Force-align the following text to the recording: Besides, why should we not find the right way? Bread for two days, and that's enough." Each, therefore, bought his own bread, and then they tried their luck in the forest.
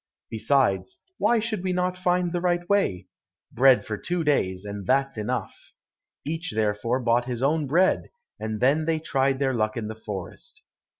Besides, 0.31 0.99
why 1.19 1.39
should 1.39 1.63
we 1.63 1.73
not 1.73 1.95
find 1.95 2.31
the 2.31 2.41
right 2.41 2.67
way? 2.67 3.07
Bread 3.51 3.85
for 3.85 3.97
two 3.99 4.23
days, 4.23 4.65
and 4.65 4.87
that's 4.87 5.15
enough." 5.15 5.73
Each, 6.25 6.53
therefore, 6.55 6.99
bought 6.99 7.25
his 7.25 7.43
own 7.43 7.67
bread, 7.67 8.09
and 8.39 8.59
then 8.59 8.85
they 8.85 8.97
tried 8.97 9.37
their 9.37 9.53
luck 9.53 9.77
in 9.77 9.89
the 9.89 9.93
forest. 9.95 10.63